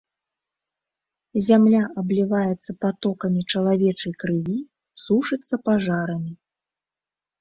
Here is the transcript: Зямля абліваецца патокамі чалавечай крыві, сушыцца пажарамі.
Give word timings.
Зямля 1.47 1.81
абліваецца 2.03 2.71
патокамі 2.85 3.41
чалавечай 3.55 4.13
крыві, 4.25 4.57
сушыцца 5.07 5.55
пажарамі. 5.69 6.33